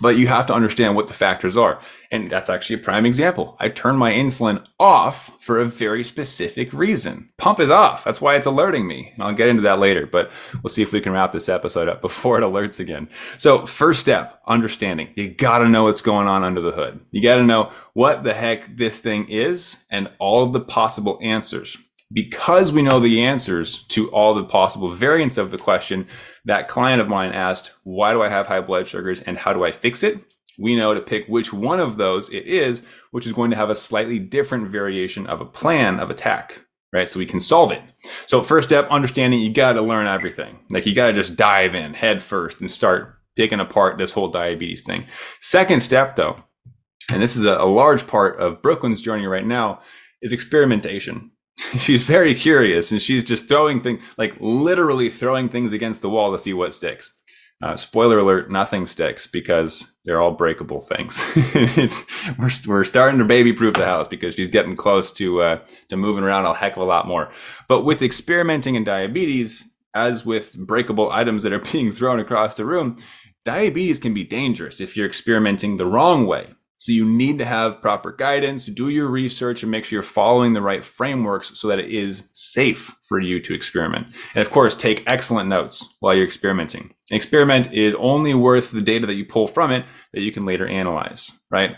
But 0.00 0.16
you 0.16 0.28
have 0.28 0.46
to 0.46 0.54
understand 0.54 0.96
what 0.96 1.08
the 1.08 1.14
factors 1.14 1.56
are. 1.56 1.78
And 2.10 2.30
that's 2.30 2.48
actually 2.48 2.76
a 2.76 2.82
prime 2.82 3.04
example. 3.04 3.56
I 3.60 3.68
turn 3.68 3.96
my 3.96 4.12
insulin 4.12 4.64
off 4.78 5.30
for 5.40 5.60
a 5.60 5.66
very 5.66 6.04
specific 6.04 6.72
reason. 6.72 7.28
Pump 7.36 7.60
is 7.60 7.70
off. 7.70 8.02
That's 8.02 8.20
why 8.20 8.36
it's 8.36 8.46
alerting 8.46 8.86
me. 8.86 9.12
And 9.14 9.22
I'll 9.22 9.34
get 9.34 9.48
into 9.48 9.62
that 9.62 9.78
later, 9.78 10.06
but 10.06 10.32
we'll 10.62 10.70
see 10.70 10.82
if 10.82 10.92
we 10.92 11.02
can 11.02 11.12
wrap 11.12 11.32
this 11.32 11.50
episode 11.50 11.88
up 11.88 12.00
before 12.00 12.38
it 12.38 12.44
alerts 12.44 12.80
again. 12.80 13.08
So, 13.36 13.66
first 13.66 14.00
step, 14.00 14.40
understanding. 14.46 15.12
You 15.16 15.28
got 15.28 15.58
to 15.58 15.68
know 15.68 15.84
what's 15.84 16.02
going 16.02 16.26
on 16.26 16.44
under 16.44 16.62
the 16.62 16.72
hood. 16.72 17.00
You 17.10 17.22
got 17.22 17.36
to 17.36 17.44
know 17.44 17.70
what 17.92 18.24
the 18.24 18.32
heck 18.32 18.74
this 18.76 19.00
thing 19.00 19.28
is 19.28 19.78
and 19.90 20.10
all 20.18 20.46
the 20.46 20.60
possible 20.60 21.18
answers 21.22 21.76
because 22.12 22.72
we 22.72 22.82
know 22.82 23.00
the 23.00 23.22
answers 23.22 23.84
to 23.84 24.10
all 24.10 24.34
the 24.34 24.44
possible 24.44 24.90
variants 24.90 25.38
of 25.38 25.50
the 25.50 25.58
question, 25.58 26.06
that 26.44 26.68
client 26.68 27.00
of 27.00 27.08
mine 27.08 27.32
asked, 27.32 27.72
Why 27.84 28.12
do 28.12 28.22
I 28.22 28.28
have 28.28 28.46
high 28.46 28.60
blood 28.60 28.86
sugars 28.86 29.20
and 29.20 29.36
how 29.36 29.52
do 29.52 29.64
I 29.64 29.72
fix 29.72 30.02
it? 30.02 30.18
We 30.58 30.76
know 30.76 30.92
to 30.92 31.00
pick 31.00 31.26
which 31.26 31.52
one 31.52 31.80
of 31.80 31.96
those 31.96 32.28
it 32.30 32.46
is, 32.46 32.82
which 33.12 33.26
is 33.26 33.32
going 33.32 33.50
to 33.50 33.56
have 33.56 33.70
a 33.70 33.74
slightly 33.74 34.18
different 34.18 34.68
variation 34.68 35.26
of 35.26 35.40
a 35.40 35.46
plan 35.46 36.00
of 36.00 36.10
attack, 36.10 36.60
right? 36.92 37.08
So 37.08 37.18
we 37.18 37.26
can 37.26 37.40
solve 37.40 37.70
it. 37.72 37.82
So, 38.26 38.42
first 38.42 38.68
step, 38.68 38.88
understanding 38.90 39.40
you 39.40 39.52
got 39.52 39.74
to 39.74 39.82
learn 39.82 40.06
everything. 40.06 40.58
Like 40.68 40.86
you 40.86 40.94
got 40.94 41.08
to 41.08 41.12
just 41.12 41.36
dive 41.36 41.74
in 41.74 41.94
head 41.94 42.22
first 42.22 42.60
and 42.60 42.70
start 42.70 43.16
picking 43.36 43.60
apart 43.60 43.96
this 43.96 44.12
whole 44.12 44.28
diabetes 44.28 44.82
thing. 44.82 45.06
Second 45.38 45.80
step, 45.80 46.16
though, 46.16 46.36
and 47.10 47.22
this 47.22 47.36
is 47.36 47.44
a, 47.44 47.54
a 47.54 47.64
large 47.64 48.06
part 48.06 48.38
of 48.38 48.60
Brooklyn's 48.62 49.00
journey 49.00 49.26
right 49.26 49.46
now, 49.46 49.80
is 50.20 50.32
experimentation. 50.32 51.30
she's 51.78 52.04
very 52.04 52.34
curious 52.34 52.90
and 52.90 53.02
she's 53.02 53.24
just 53.24 53.48
throwing 53.48 53.80
things 53.80 54.02
like 54.16 54.34
literally 54.40 55.10
throwing 55.10 55.48
things 55.48 55.72
against 55.72 56.02
the 56.02 56.10
wall 56.10 56.32
to 56.32 56.38
see 56.38 56.52
what 56.52 56.74
sticks. 56.74 57.12
Uh, 57.62 57.76
spoiler 57.76 58.18
alert 58.18 58.50
nothing 58.50 58.86
sticks 58.86 59.26
because 59.26 59.92
they're 60.06 60.20
all 60.20 60.30
breakable 60.30 60.80
things. 60.80 61.22
We're, 62.38 62.50
we're 62.66 62.84
starting 62.84 63.18
to 63.18 63.24
baby 63.26 63.52
proof 63.52 63.74
the 63.74 63.84
house 63.84 64.08
because 64.08 64.34
she's 64.34 64.48
getting 64.48 64.76
close 64.76 65.12
to 65.12 65.42
uh, 65.42 65.60
to 65.90 65.96
moving 65.98 66.24
around 66.24 66.46
a 66.46 66.54
heck 66.54 66.76
of 66.76 66.82
a 66.82 66.86
lot 66.86 67.06
more. 67.06 67.30
But 67.68 67.82
with 67.82 68.00
experimenting 68.00 68.76
in 68.76 68.84
diabetes 68.84 69.70
as 69.94 70.24
with 70.24 70.54
breakable 70.54 71.10
items 71.10 71.42
that 71.42 71.52
are 71.52 71.58
being 71.72 71.92
thrown 71.92 72.20
across 72.20 72.56
the 72.56 72.64
room 72.64 72.96
diabetes 73.44 73.98
can 73.98 74.14
be 74.14 74.24
dangerous 74.24 74.80
if 74.80 74.96
you're 74.96 75.06
experimenting 75.06 75.76
the 75.76 75.86
wrong 75.86 76.26
way 76.26 76.46
so 76.80 76.92
you 76.92 77.04
need 77.04 77.36
to 77.36 77.44
have 77.44 77.82
proper 77.82 78.10
guidance, 78.10 78.64
do 78.64 78.88
your 78.88 79.06
research 79.06 79.62
and 79.62 79.70
make 79.70 79.84
sure 79.84 79.98
you're 79.98 80.02
following 80.02 80.52
the 80.52 80.62
right 80.62 80.82
frameworks 80.82 81.58
so 81.58 81.68
that 81.68 81.78
it 81.78 81.90
is 81.90 82.22
safe 82.32 82.96
for 83.02 83.20
you 83.20 83.38
to 83.38 83.52
experiment. 83.52 84.06
And 84.34 84.40
of 84.40 84.50
course, 84.50 84.76
take 84.76 85.04
excellent 85.06 85.50
notes 85.50 85.86
while 86.00 86.14
you're 86.14 86.24
experimenting. 86.24 86.94
An 87.10 87.16
experiment 87.16 87.70
is 87.74 87.94
only 87.96 88.32
worth 88.32 88.70
the 88.70 88.80
data 88.80 89.06
that 89.06 89.16
you 89.16 89.26
pull 89.26 89.46
from 89.46 89.70
it 89.70 89.84
that 90.14 90.22
you 90.22 90.32
can 90.32 90.46
later 90.46 90.66
analyze, 90.66 91.32
right? 91.50 91.76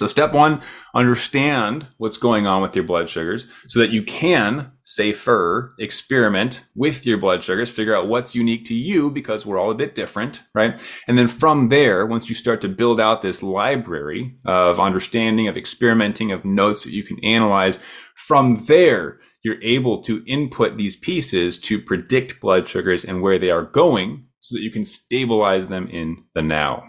So 0.00 0.06
step 0.06 0.32
one, 0.32 0.62
understand 0.94 1.86
what's 1.98 2.16
going 2.16 2.46
on 2.46 2.62
with 2.62 2.74
your 2.74 2.86
blood 2.86 3.10
sugars 3.10 3.44
so 3.68 3.80
that 3.80 3.90
you 3.90 4.02
can 4.02 4.72
safer 4.82 5.74
experiment 5.78 6.62
with 6.74 7.04
your 7.04 7.18
blood 7.18 7.44
sugars, 7.44 7.70
figure 7.70 7.94
out 7.94 8.08
what's 8.08 8.34
unique 8.34 8.64
to 8.68 8.74
you 8.74 9.10
because 9.10 9.44
we're 9.44 9.58
all 9.58 9.70
a 9.70 9.74
bit 9.74 9.94
different, 9.94 10.42
right? 10.54 10.80
And 11.06 11.18
then 11.18 11.28
from 11.28 11.68
there, 11.68 12.06
once 12.06 12.30
you 12.30 12.34
start 12.34 12.62
to 12.62 12.68
build 12.68 12.98
out 12.98 13.20
this 13.20 13.42
library 13.42 14.38
of 14.46 14.80
understanding, 14.80 15.48
of 15.48 15.58
experimenting, 15.58 16.32
of 16.32 16.46
notes 16.46 16.84
that 16.84 16.94
you 16.94 17.02
can 17.02 17.22
analyze, 17.22 17.78
from 18.14 18.54
there, 18.68 19.20
you're 19.42 19.62
able 19.62 20.00
to 20.04 20.24
input 20.26 20.78
these 20.78 20.96
pieces 20.96 21.58
to 21.58 21.78
predict 21.78 22.40
blood 22.40 22.66
sugars 22.66 23.04
and 23.04 23.20
where 23.20 23.38
they 23.38 23.50
are 23.50 23.64
going 23.64 24.28
so 24.38 24.56
that 24.56 24.62
you 24.62 24.70
can 24.70 24.82
stabilize 24.82 25.68
them 25.68 25.88
in 25.88 26.24
the 26.34 26.40
now. 26.40 26.84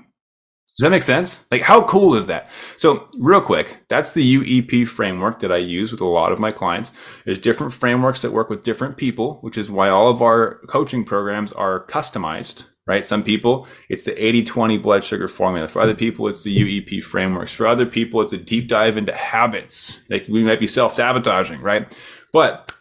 Does 0.77 0.83
that 0.85 0.89
make 0.89 1.03
sense? 1.03 1.43
Like, 1.51 1.61
how 1.61 1.83
cool 1.83 2.15
is 2.15 2.27
that? 2.27 2.49
So, 2.77 3.09
real 3.19 3.41
quick, 3.41 3.83
that's 3.89 4.13
the 4.13 4.37
UEP 4.37 4.87
framework 4.87 5.39
that 5.39 5.51
I 5.51 5.57
use 5.57 5.91
with 5.91 5.99
a 5.99 6.09
lot 6.09 6.31
of 6.31 6.39
my 6.39 6.51
clients. 6.51 6.93
There's 7.25 7.39
different 7.39 7.73
frameworks 7.73 8.21
that 8.21 8.31
work 8.31 8.49
with 8.49 8.63
different 8.63 8.95
people, 8.95 9.39
which 9.41 9.57
is 9.57 9.69
why 9.69 9.89
all 9.89 10.09
of 10.09 10.21
our 10.21 10.61
coaching 10.67 11.03
programs 11.03 11.51
are 11.51 11.85
customized, 11.87 12.67
right? 12.87 13.05
Some 13.05 13.21
people, 13.21 13.67
it's 13.89 14.05
the 14.05 14.23
80 14.23 14.45
20 14.45 14.77
blood 14.77 15.03
sugar 15.03 15.27
formula. 15.27 15.67
For 15.67 15.81
other 15.81 15.93
people, 15.93 16.29
it's 16.29 16.43
the 16.43 16.57
UEP 16.57 17.03
frameworks. 17.03 17.51
For 17.51 17.67
other 17.67 17.85
people, 17.85 18.21
it's 18.21 18.33
a 18.33 18.37
deep 18.37 18.69
dive 18.69 18.95
into 18.95 19.13
habits. 19.13 19.99
Like, 20.09 20.25
we 20.29 20.41
might 20.41 20.61
be 20.61 20.67
self 20.67 20.95
sabotaging, 20.95 21.59
right? 21.59 21.93
But 22.31 22.71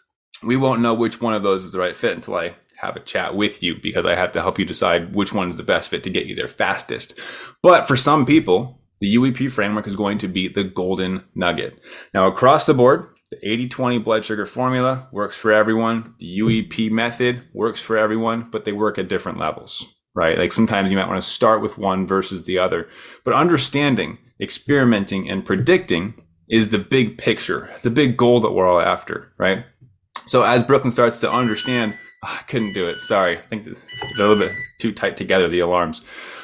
we 0.44 0.56
won't 0.56 0.80
know 0.80 0.94
which 0.94 1.20
one 1.20 1.34
of 1.34 1.42
those 1.42 1.64
is 1.64 1.72
the 1.72 1.80
right 1.80 1.96
fit 1.96 2.14
until 2.14 2.36
I 2.36 2.54
have 2.80 2.96
a 2.96 3.00
chat 3.00 3.34
with 3.34 3.62
you 3.62 3.76
because 3.76 4.06
I 4.06 4.14
have 4.14 4.32
to 4.32 4.42
help 4.42 4.58
you 4.58 4.64
decide 4.64 5.14
which 5.14 5.32
one 5.32 5.48
is 5.48 5.56
the 5.56 5.62
best 5.62 5.88
fit 5.90 6.02
to 6.04 6.10
get 6.10 6.26
you 6.26 6.34
there 6.34 6.48
fastest. 6.48 7.18
But 7.62 7.86
for 7.86 7.96
some 7.96 8.24
people, 8.24 8.80
the 9.00 9.16
UEP 9.16 9.50
framework 9.50 9.86
is 9.86 9.96
going 9.96 10.18
to 10.18 10.28
be 10.28 10.48
the 10.48 10.64
golden 10.64 11.24
nugget. 11.34 11.78
Now, 12.12 12.26
across 12.26 12.66
the 12.66 12.74
board, 12.74 13.06
the 13.30 13.48
80 13.48 13.68
20 13.68 13.98
blood 13.98 14.24
sugar 14.24 14.44
formula 14.44 15.08
works 15.12 15.36
for 15.36 15.52
everyone. 15.52 16.14
The 16.18 16.40
UEP 16.40 16.90
method 16.90 17.42
works 17.52 17.80
for 17.80 17.96
everyone, 17.96 18.48
but 18.50 18.64
they 18.64 18.72
work 18.72 18.98
at 18.98 19.08
different 19.08 19.38
levels, 19.38 19.86
right? 20.14 20.36
Like 20.36 20.52
sometimes 20.52 20.90
you 20.90 20.96
might 20.96 21.08
want 21.08 21.22
to 21.22 21.28
start 21.28 21.62
with 21.62 21.78
one 21.78 22.06
versus 22.06 22.44
the 22.44 22.58
other. 22.58 22.88
But 23.24 23.34
understanding, 23.34 24.18
experimenting, 24.40 25.30
and 25.30 25.44
predicting 25.44 26.14
is 26.48 26.70
the 26.70 26.78
big 26.78 27.18
picture. 27.18 27.68
It's 27.72 27.82
the 27.82 27.90
big 27.90 28.16
goal 28.16 28.40
that 28.40 28.50
we're 28.50 28.66
all 28.66 28.80
after, 28.80 29.32
right? 29.38 29.64
So 30.26 30.42
as 30.42 30.64
Brooklyn 30.64 30.90
starts 30.90 31.20
to 31.20 31.30
understand 31.30 31.94
I 32.22 32.42
couldn't 32.48 32.74
do 32.74 32.88
it. 32.88 33.02
Sorry. 33.02 33.38
I 33.38 33.40
think 33.42 33.64
they're 33.64 33.74
a 33.74 34.18
little 34.18 34.36
bit 34.36 34.52
too 34.78 34.92
tight 34.92 35.16
together, 35.16 35.48
the 35.48 35.60
alarms. 35.60 36.02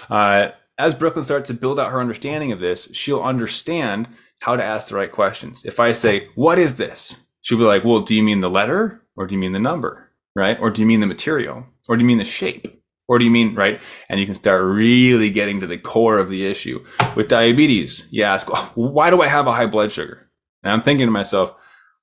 Uh, 0.08 0.48
as 0.78 0.94
Brooklyn 0.94 1.24
starts 1.24 1.48
to 1.48 1.54
build 1.54 1.78
out 1.78 1.92
her 1.92 2.00
understanding 2.00 2.52
of 2.52 2.60
this, 2.60 2.88
she'll 2.92 3.22
understand 3.22 4.08
how 4.40 4.56
to 4.56 4.64
ask 4.64 4.88
the 4.88 4.96
right 4.96 5.10
questions. 5.10 5.64
If 5.64 5.80
I 5.80 5.92
say, 5.92 6.28
What 6.34 6.58
is 6.58 6.76
this? 6.76 7.16
She'll 7.42 7.58
be 7.58 7.64
like, 7.64 7.84
Well, 7.84 8.00
do 8.00 8.14
you 8.14 8.22
mean 8.22 8.40
the 8.40 8.50
letter 8.50 9.02
or 9.16 9.26
do 9.26 9.34
you 9.34 9.38
mean 9.40 9.52
the 9.52 9.58
number? 9.58 10.10
Right? 10.34 10.58
Or 10.60 10.70
do 10.70 10.80
you 10.80 10.86
mean 10.86 11.00
the 11.00 11.06
material? 11.06 11.64
Or 11.88 11.96
do 11.96 12.02
you 12.02 12.06
mean 12.06 12.18
the 12.18 12.24
shape? 12.24 12.68
Or 13.08 13.18
do 13.18 13.24
you 13.24 13.30
mean, 13.30 13.54
right? 13.54 13.80
And 14.08 14.18
you 14.18 14.26
can 14.26 14.34
start 14.34 14.62
really 14.64 15.30
getting 15.30 15.60
to 15.60 15.66
the 15.66 15.78
core 15.78 16.18
of 16.18 16.28
the 16.28 16.44
issue. 16.44 16.84
With 17.14 17.28
diabetes, 17.28 18.06
you 18.10 18.22
ask, 18.24 18.48
Why 18.76 19.10
do 19.10 19.22
I 19.22 19.28
have 19.28 19.46
a 19.46 19.52
high 19.52 19.66
blood 19.66 19.92
sugar? 19.92 20.28
And 20.62 20.72
I'm 20.72 20.82
thinking 20.82 21.06
to 21.06 21.12
myself, 21.12 21.54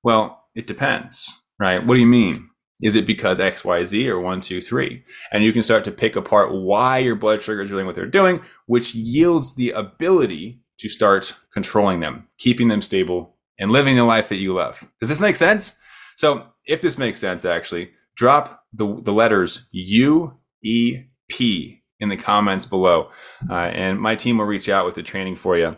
Well, 0.02 0.44
it 0.54 0.66
depends, 0.66 1.32
right? 1.58 1.84
What 1.84 1.94
do 1.94 2.00
you 2.00 2.06
mean? 2.06 2.48
Is 2.82 2.96
it 2.96 3.06
because 3.06 3.40
X, 3.40 3.64
Y, 3.64 3.84
Z 3.84 4.08
or 4.08 4.20
one, 4.20 4.40
two, 4.40 4.60
three? 4.60 5.04
And 5.32 5.44
you 5.44 5.52
can 5.52 5.62
start 5.62 5.84
to 5.84 5.92
pick 5.92 6.16
apart 6.16 6.52
why 6.52 6.98
your 6.98 7.14
blood 7.14 7.40
sugar 7.40 7.62
is 7.62 7.70
doing 7.70 7.86
what 7.86 7.94
they're 7.94 8.06
doing, 8.06 8.42
which 8.66 8.94
yields 8.94 9.54
the 9.54 9.70
ability 9.70 10.60
to 10.78 10.88
start 10.88 11.34
controlling 11.52 12.00
them, 12.00 12.26
keeping 12.36 12.68
them 12.68 12.82
stable, 12.82 13.36
and 13.58 13.70
living 13.70 13.94
the 13.96 14.04
life 14.04 14.28
that 14.28 14.36
you 14.36 14.54
love. 14.54 14.84
Does 15.00 15.08
this 15.08 15.20
make 15.20 15.36
sense? 15.36 15.74
So, 16.16 16.46
if 16.66 16.80
this 16.80 16.98
makes 16.98 17.18
sense, 17.18 17.44
actually, 17.44 17.90
drop 18.16 18.64
the, 18.72 19.00
the 19.02 19.12
letters 19.12 19.68
U, 19.70 20.34
E, 20.62 21.04
P 21.28 21.82
in 22.00 22.08
the 22.08 22.16
comments 22.16 22.66
below, 22.66 23.10
uh, 23.48 23.54
and 23.54 24.00
my 24.00 24.16
team 24.16 24.38
will 24.38 24.46
reach 24.46 24.68
out 24.68 24.86
with 24.86 24.94
the 24.94 25.02
training 25.02 25.36
for 25.36 25.56
you. 25.56 25.76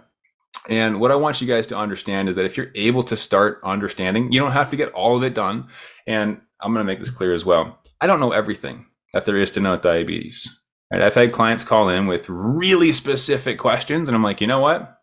And 0.69 1.01
what 1.01 1.11
I 1.11 1.17
want 1.17 1.41
you 1.41 1.47
guys 1.47 1.67
to 1.69 1.77
understand 1.77 2.29
is 2.29 2.37
that 2.37 2.45
if 2.45 2.57
you're 2.57 2.73
able 2.75 3.03
to 3.05 3.17
start 3.17 3.61
understanding, 3.63 4.33
you 4.33 4.41
don't 4.41 4.53
have 4.53 4.71
to 4.71 4.77
get 4.77 4.93
all 4.93 5.17
of 5.17 5.23
it 5.23 5.35
done. 5.35 5.69
And 6.07 6.41
I'm 6.61 6.73
going 6.73 6.85
to 6.85 6.91
make 6.91 6.99
this 6.99 7.11
clear 7.11 7.35
as 7.35 7.45
well. 7.45 7.79
I 8.01 8.07
don't 8.07 8.21
know 8.21 8.33
everything 8.33 8.87
that 9.13 9.25
there 9.25 9.37
is 9.37 9.51
to 9.53 9.61
know 9.61 9.73
with 9.73 9.83
diabetes. 9.83 10.49
Right? 10.93 11.03
I've 11.03 11.15
had 11.15 11.33
clients 11.33 11.65
call 11.65 11.89
in 11.89 12.07
with 12.07 12.29
really 12.29 12.93
specific 12.93 13.59
questions, 13.59 14.09
and 14.09 14.17
I'm 14.17 14.23
like, 14.23 14.41
you 14.41 14.47
know 14.47 14.61
what? 14.61 15.01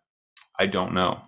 I 0.59 0.67
don't 0.67 0.93
know. 0.93 1.21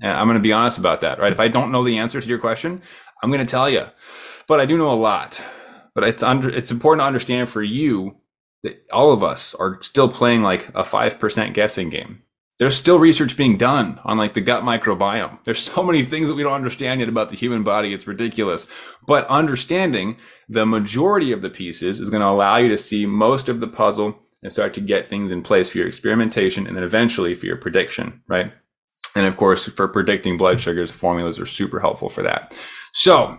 And 0.00 0.12
I'm 0.12 0.26
going 0.26 0.36
to 0.36 0.40
be 0.40 0.52
honest 0.52 0.78
about 0.78 1.00
that, 1.00 1.18
right? 1.18 1.32
If 1.32 1.40
I 1.40 1.48
don't 1.48 1.72
know 1.72 1.84
the 1.84 1.98
answer 1.98 2.20
to 2.20 2.28
your 2.28 2.38
question, 2.38 2.82
I'm 3.22 3.30
going 3.30 3.44
to 3.44 3.50
tell 3.50 3.70
you. 3.70 3.86
But 4.46 4.60
I 4.60 4.66
do 4.66 4.76
know 4.76 4.90
a 4.90 4.94
lot. 4.94 5.42
But 5.94 6.04
it's 6.04 6.22
under 6.22 6.48
it's 6.48 6.72
important 6.72 7.02
to 7.02 7.06
understand 7.06 7.48
for 7.48 7.62
you 7.62 8.16
that 8.64 8.84
all 8.92 9.12
of 9.12 9.22
us 9.22 9.54
are 9.54 9.80
still 9.82 10.08
playing 10.08 10.42
like 10.42 10.68
a 10.70 10.82
5% 10.82 11.54
guessing 11.54 11.90
game 11.90 12.22
there's 12.58 12.76
still 12.76 12.98
research 12.98 13.36
being 13.36 13.56
done 13.56 14.00
on 14.04 14.16
like 14.16 14.34
the 14.34 14.40
gut 14.40 14.62
microbiome. 14.62 15.38
There's 15.44 15.58
so 15.58 15.82
many 15.82 16.04
things 16.04 16.28
that 16.28 16.34
we 16.34 16.42
don't 16.42 16.52
understand 16.52 17.00
yet 17.00 17.08
about 17.08 17.30
the 17.30 17.36
human 17.36 17.64
body. 17.64 17.92
It's 17.92 18.06
ridiculous. 18.06 18.66
But 19.06 19.26
understanding 19.26 20.18
the 20.48 20.64
majority 20.64 21.32
of 21.32 21.42
the 21.42 21.50
pieces 21.50 22.00
is 22.00 22.10
going 22.10 22.20
to 22.20 22.28
allow 22.28 22.58
you 22.58 22.68
to 22.68 22.78
see 22.78 23.06
most 23.06 23.48
of 23.48 23.60
the 23.60 23.66
puzzle 23.66 24.18
and 24.42 24.52
start 24.52 24.74
to 24.74 24.80
get 24.80 25.08
things 25.08 25.30
in 25.30 25.42
place 25.42 25.68
for 25.68 25.78
your 25.78 25.88
experimentation 25.88 26.66
and 26.66 26.76
then 26.76 26.84
eventually 26.84 27.34
for 27.34 27.46
your 27.46 27.56
prediction, 27.56 28.22
right? 28.28 28.52
And 29.16 29.26
of 29.26 29.36
course, 29.36 29.66
for 29.66 29.88
predicting 29.88 30.36
blood 30.36 30.60
sugars, 30.60 30.90
formulas 30.90 31.40
are 31.40 31.46
super 31.46 31.80
helpful 31.80 32.08
for 32.08 32.22
that. 32.22 32.56
So 32.92 33.38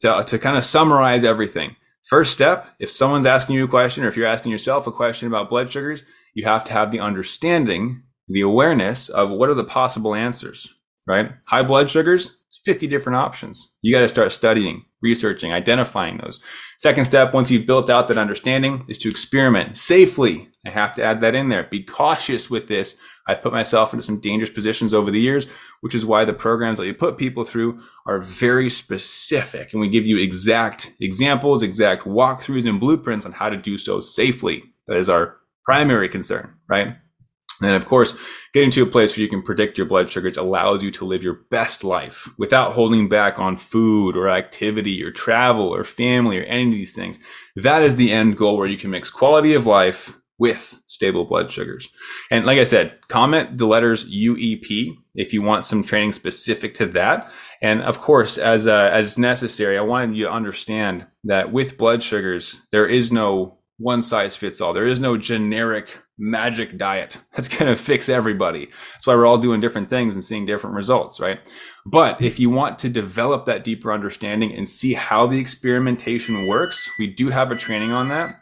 to, 0.00 0.24
to 0.26 0.38
kind 0.38 0.56
of 0.56 0.64
summarize 0.64 1.24
everything, 1.24 1.76
first 2.04 2.32
step, 2.32 2.68
if 2.80 2.90
someone's 2.90 3.26
asking 3.26 3.56
you 3.56 3.64
a 3.64 3.68
question 3.68 4.02
or 4.02 4.08
if 4.08 4.16
you're 4.16 4.26
asking 4.26 4.50
yourself 4.50 4.86
a 4.86 4.92
question 4.92 5.28
about 5.28 5.50
blood 5.50 5.70
sugars, 5.70 6.04
you 6.34 6.44
have 6.44 6.64
to 6.64 6.72
have 6.72 6.90
the 6.90 7.00
understanding 7.00 8.02
the 8.28 8.40
awareness 8.40 9.08
of 9.08 9.30
what 9.30 9.48
are 9.48 9.54
the 9.54 9.64
possible 9.64 10.14
answers, 10.14 10.68
right? 11.06 11.32
High 11.46 11.62
blood 11.62 11.90
sugars, 11.90 12.36
50 12.64 12.86
different 12.86 13.16
options. 13.16 13.74
You 13.82 13.92
got 13.92 14.00
to 14.00 14.08
start 14.08 14.32
studying, 14.32 14.84
researching, 15.02 15.52
identifying 15.52 16.18
those. 16.18 16.40
Second 16.78 17.04
step, 17.04 17.34
once 17.34 17.50
you've 17.50 17.66
built 17.66 17.90
out 17.90 18.08
that 18.08 18.18
understanding, 18.18 18.84
is 18.88 18.98
to 18.98 19.08
experiment 19.08 19.78
safely. 19.78 20.48
I 20.64 20.70
have 20.70 20.94
to 20.94 21.04
add 21.04 21.20
that 21.20 21.34
in 21.34 21.48
there. 21.48 21.64
Be 21.64 21.82
cautious 21.82 22.50
with 22.50 22.66
this. 22.66 22.96
I've 23.28 23.42
put 23.42 23.52
myself 23.52 23.92
into 23.92 24.04
some 24.04 24.20
dangerous 24.20 24.50
positions 24.50 24.94
over 24.94 25.10
the 25.10 25.20
years, 25.20 25.46
which 25.80 25.94
is 25.94 26.06
why 26.06 26.24
the 26.24 26.32
programs 26.32 26.78
that 26.78 26.86
you 26.86 26.94
put 26.94 27.18
people 27.18 27.44
through 27.44 27.80
are 28.06 28.20
very 28.20 28.70
specific. 28.70 29.72
And 29.72 29.80
we 29.80 29.88
give 29.88 30.06
you 30.06 30.18
exact 30.18 30.92
examples, 31.00 31.62
exact 31.62 32.04
walkthroughs, 32.04 32.68
and 32.68 32.80
blueprints 32.80 33.26
on 33.26 33.32
how 33.32 33.48
to 33.48 33.56
do 33.56 33.78
so 33.78 34.00
safely. 34.00 34.62
That 34.86 34.96
is 34.96 35.08
our 35.08 35.36
primary 35.64 36.08
concern, 36.08 36.54
right? 36.68 36.96
And 37.62 37.74
of 37.74 37.86
course, 37.86 38.14
getting 38.52 38.70
to 38.72 38.82
a 38.82 38.86
place 38.86 39.16
where 39.16 39.22
you 39.22 39.30
can 39.30 39.42
predict 39.42 39.78
your 39.78 39.86
blood 39.86 40.10
sugars 40.10 40.36
allows 40.36 40.82
you 40.82 40.90
to 40.92 41.06
live 41.06 41.22
your 41.22 41.40
best 41.50 41.84
life 41.84 42.28
without 42.36 42.74
holding 42.74 43.08
back 43.08 43.38
on 43.38 43.56
food 43.56 44.14
or 44.14 44.28
activity 44.28 45.02
or 45.02 45.10
travel 45.10 45.74
or 45.74 45.82
family 45.82 46.38
or 46.38 46.44
any 46.44 46.66
of 46.66 46.72
these 46.72 46.94
things. 46.94 47.18
That 47.54 47.82
is 47.82 47.96
the 47.96 48.12
end 48.12 48.36
goal 48.36 48.58
where 48.58 48.68
you 48.68 48.76
can 48.76 48.90
mix 48.90 49.08
quality 49.08 49.54
of 49.54 49.66
life 49.66 50.18
with 50.38 50.78
stable 50.86 51.24
blood 51.24 51.50
sugars. 51.50 51.88
And 52.30 52.44
like 52.44 52.58
I 52.58 52.64
said, 52.64 52.98
comment 53.08 53.56
the 53.56 53.66
letters 53.66 54.04
UEP 54.04 54.94
if 55.14 55.32
you 55.32 55.40
want 55.40 55.64
some 55.64 55.82
training 55.82 56.12
specific 56.12 56.74
to 56.74 56.86
that. 56.88 57.32
And 57.62 57.80
of 57.82 58.00
course, 58.00 58.36
as 58.36 58.66
uh, 58.66 58.90
as 58.92 59.16
necessary, 59.16 59.78
I 59.78 59.82
wanted 59.82 60.14
you 60.14 60.24
to 60.24 60.32
understand 60.32 61.06
that 61.24 61.52
with 61.52 61.78
blood 61.78 62.02
sugars, 62.02 62.60
there 62.70 62.86
is 62.86 63.10
no 63.10 63.55
one 63.78 64.02
size 64.02 64.36
fits 64.36 64.60
all. 64.60 64.72
There 64.72 64.86
is 64.86 65.00
no 65.00 65.16
generic 65.16 66.02
magic 66.18 66.78
diet 66.78 67.18
that's 67.32 67.48
going 67.48 67.66
to 67.66 67.80
fix 67.80 68.08
everybody. 68.08 68.68
That's 68.94 69.06
why 69.06 69.14
we're 69.14 69.26
all 69.26 69.38
doing 69.38 69.60
different 69.60 69.90
things 69.90 70.14
and 70.14 70.24
seeing 70.24 70.46
different 70.46 70.76
results, 70.76 71.20
right? 71.20 71.40
But 71.84 72.20
if 72.22 72.40
you 72.40 72.50
want 72.50 72.78
to 72.80 72.88
develop 72.88 73.46
that 73.46 73.64
deeper 73.64 73.92
understanding 73.92 74.52
and 74.52 74.68
see 74.68 74.94
how 74.94 75.26
the 75.26 75.38
experimentation 75.38 76.46
works, 76.46 76.88
we 76.98 77.06
do 77.06 77.28
have 77.30 77.52
a 77.52 77.56
training 77.56 77.92
on 77.92 78.08
that. 78.08 78.36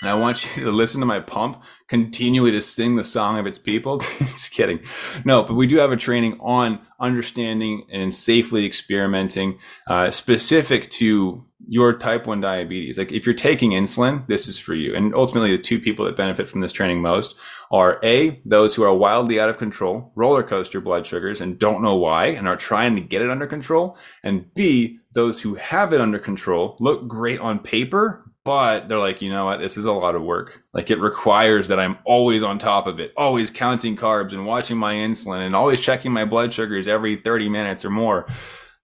And 0.00 0.10
I 0.10 0.14
want 0.14 0.56
you 0.56 0.64
to 0.64 0.70
listen 0.70 1.00
to 1.00 1.06
my 1.06 1.20
pump 1.20 1.62
continually 1.88 2.52
to 2.52 2.60
sing 2.60 2.96
the 2.96 3.04
song 3.04 3.38
of 3.38 3.46
its 3.46 3.58
people. 3.58 3.98
Just 4.18 4.52
kidding. 4.52 4.80
No, 5.24 5.42
but 5.42 5.54
we 5.54 5.66
do 5.66 5.76
have 5.76 5.92
a 5.92 5.96
training 5.96 6.38
on 6.40 6.80
understanding 6.98 7.86
and 7.90 8.14
safely 8.14 8.66
experimenting 8.66 9.58
uh, 9.88 10.10
specific 10.10 10.90
to 10.90 11.44
your 11.68 11.96
type 11.96 12.26
1 12.26 12.40
diabetes. 12.40 12.98
Like 12.98 13.12
if 13.12 13.26
you're 13.26 13.34
taking 13.34 13.72
insulin, 13.72 14.26
this 14.26 14.48
is 14.48 14.58
for 14.58 14.74
you. 14.74 14.94
And 14.94 15.14
ultimately, 15.14 15.56
the 15.56 15.62
two 15.62 15.78
people 15.78 16.04
that 16.04 16.16
benefit 16.16 16.48
from 16.48 16.60
this 16.60 16.72
training 16.72 17.00
most 17.00 17.36
are 17.70 18.00
A, 18.02 18.40
those 18.44 18.74
who 18.74 18.82
are 18.82 18.94
wildly 18.94 19.38
out 19.38 19.48
of 19.48 19.58
control, 19.58 20.12
roller 20.16 20.42
coaster 20.42 20.80
blood 20.80 21.06
sugars, 21.06 21.40
and 21.40 21.58
don't 21.58 21.82
know 21.82 21.94
why 21.94 22.26
and 22.26 22.48
are 22.48 22.56
trying 22.56 22.96
to 22.96 23.00
get 23.00 23.22
it 23.22 23.30
under 23.30 23.46
control. 23.46 23.96
And 24.24 24.52
B, 24.54 24.98
those 25.12 25.40
who 25.40 25.54
have 25.54 25.92
it 25.92 26.00
under 26.00 26.18
control, 26.18 26.76
look 26.80 27.06
great 27.06 27.38
on 27.38 27.60
paper, 27.60 28.29
but 28.50 28.88
they're 28.88 28.98
like, 28.98 29.22
you 29.22 29.30
know 29.30 29.44
what? 29.44 29.60
This 29.60 29.76
is 29.76 29.84
a 29.84 29.92
lot 29.92 30.16
of 30.16 30.22
work. 30.22 30.64
Like 30.74 30.90
it 30.90 30.98
requires 30.98 31.68
that 31.68 31.78
I'm 31.78 31.98
always 32.04 32.42
on 32.42 32.58
top 32.58 32.88
of 32.88 32.98
it, 32.98 33.12
always 33.16 33.48
counting 33.48 33.94
carbs 33.94 34.32
and 34.32 34.44
watching 34.44 34.76
my 34.76 34.92
insulin 34.92 35.46
and 35.46 35.54
always 35.54 35.78
checking 35.78 36.10
my 36.10 36.24
blood 36.24 36.52
sugars 36.52 36.88
every 36.88 37.14
30 37.14 37.48
minutes 37.48 37.84
or 37.84 37.90
more. 37.90 38.26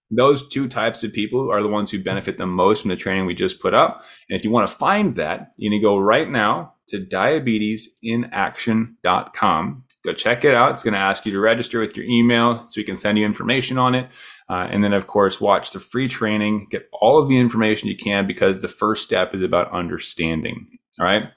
Those 0.09 0.49
two 0.49 0.69
types 0.69 1.03
of 1.03 1.13
people 1.13 1.51
are 1.51 1.65
the 1.65 1.69
ones 1.69 1.91
who 1.91 2.01
benefit 2.01 2.39
the 2.39 2.47
most 2.47 2.83
from 2.83 2.91
the 2.91 2.97
training 2.97 3.27
we 3.27 3.35
just 3.35 3.61
put 3.61 3.75
up. 3.75 4.05
And 4.31 4.39
if 4.39 4.45
you 4.45 4.53
want 4.53 4.69
to 4.69 4.75
find 4.77 5.17
that, 5.17 5.51
you 5.57 5.69
need 5.69 5.81
to 5.81 5.83
go 5.83 5.99
right 5.99 6.31
now 6.31 6.75
to 6.91 7.05
diabetesinaction.com. 7.05 9.83
Go 10.05 10.13
check 10.13 10.45
it 10.45 10.55
out. 10.55 10.71
It's 10.71 10.85
going 10.85 10.95
to 10.95 11.01
ask 11.01 11.27
you 11.27 11.33
to 11.33 11.41
register 11.41 11.81
with 11.81 11.97
your 11.97 12.07
email 12.07 12.69
so 12.69 12.81
we 12.81 12.85
can 12.85 12.97
send 12.97 13.19
you 13.19 13.27
information 13.27 13.79
on 13.79 13.97
it. 13.97 14.09
Uh, 14.49 14.69
and 14.71 14.85
then, 14.85 14.93
of 14.93 15.07
course, 15.07 15.41
watch 15.41 15.73
the 15.73 15.81
free 15.81 16.09
training, 16.09 16.69
get 16.71 16.89
all 16.93 17.19
of 17.19 17.29
the 17.29 17.39
information 17.39 17.89
you 17.89 17.97
can 17.97 18.27
because 18.27 18.63
the 18.63 18.69
first 18.69 19.03
step 19.03 19.35
is 19.35 19.43
about 19.43 19.73
understanding. 19.73 20.69
All 21.01 21.07
right. 21.07 21.29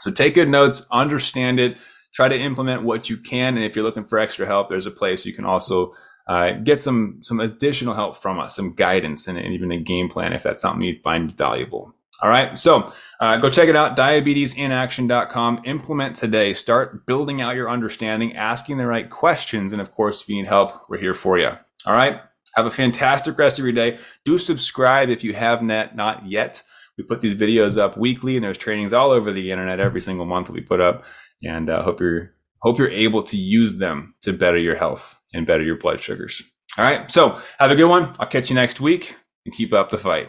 So 0.00 0.10
take 0.10 0.34
good 0.34 0.48
notes, 0.48 0.86
understand 0.90 1.60
it, 1.60 1.78
try 2.12 2.28
to 2.28 2.38
implement 2.38 2.82
what 2.82 3.08
you 3.08 3.16
can. 3.16 3.56
And 3.56 3.64
if 3.64 3.74
you're 3.74 3.84
looking 3.84 4.04
for 4.04 4.18
extra 4.18 4.46
help, 4.46 4.68
there's 4.68 4.86
a 4.86 4.90
place 4.90 5.24
you 5.24 5.32
can 5.32 5.44
also 5.44 5.94
uh, 6.28 6.52
get 6.52 6.80
some 6.80 7.18
some 7.22 7.40
additional 7.40 7.94
help 7.94 8.16
from 8.16 8.38
us, 8.38 8.54
some 8.54 8.74
guidance, 8.74 9.26
and, 9.26 9.38
and, 9.38 9.54
even 9.54 9.72
a 9.72 9.78
game 9.78 10.10
plan 10.10 10.34
if 10.34 10.42
that's 10.42 10.60
something 10.60 10.82
you 10.82 10.94
find 11.02 11.34
valuable. 11.34 11.94
All 12.22 12.28
right, 12.28 12.58
so 12.58 12.92
uh, 13.20 13.38
go 13.38 13.48
check 13.48 13.68
it 13.68 13.76
out, 13.76 13.96
diabetesinaction.com. 13.96 15.62
Implement 15.64 16.16
today. 16.16 16.52
Start 16.52 17.06
building 17.06 17.40
out 17.40 17.54
your 17.54 17.70
understanding, 17.70 18.36
asking 18.36 18.76
the 18.76 18.86
right 18.86 19.08
questions, 19.08 19.72
and 19.72 19.80
of 19.80 19.92
course, 19.92 20.20
if 20.20 20.28
you 20.28 20.36
need 20.36 20.48
help, 20.48 20.72
we're 20.90 20.98
here 20.98 21.14
for 21.14 21.38
you. 21.38 21.48
All 21.86 21.94
right, 21.94 22.20
have 22.54 22.66
a 22.66 22.70
fantastic 22.70 23.38
rest 23.38 23.58
of 23.58 23.64
your 23.64 23.72
day. 23.72 23.98
Do 24.24 24.38
subscribe 24.38 25.10
if 25.10 25.24
you 25.24 25.34
have 25.34 25.62
not 25.62 25.96
not 25.96 26.26
yet. 26.26 26.62
We 26.96 27.04
put 27.04 27.20
these 27.20 27.34
videos 27.34 27.78
up 27.78 27.96
weekly, 27.96 28.36
and 28.36 28.44
there's 28.44 28.58
trainings 28.58 28.92
all 28.92 29.10
over 29.10 29.30
the 29.30 29.52
internet 29.52 29.78
every 29.78 30.00
single 30.00 30.26
month 30.26 30.48
that 30.48 30.52
we 30.52 30.60
put 30.60 30.80
up. 30.80 31.04
And 31.42 31.70
uh, 31.70 31.82
hope 31.82 32.00
you're 32.00 32.34
hope 32.60 32.78
you're 32.78 32.90
able 32.90 33.22
to 33.22 33.36
use 33.36 33.76
them 33.76 34.14
to 34.22 34.32
better 34.32 34.58
your 34.58 34.76
health 34.76 35.18
and 35.32 35.46
better 35.46 35.62
your 35.62 35.78
blood 35.78 36.00
sugars. 36.00 36.42
All 36.76 36.84
right, 36.84 37.10
so 37.10 37.40
have 37.58 37.70
a 37.70 37.76
good 37.76 37.88
one. 37.88 38.12
I'll 38.18 38.26
catch 38.26 38.50
you 38.50 38.54
next 38.54 38.80
week 38.80 39.16
and 39.44 39.54
keep 39.54 39.72
up 39.72 39.90
the 39.90 39.98
fight. 39.98 40.28